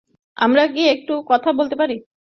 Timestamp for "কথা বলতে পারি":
1.29-1.95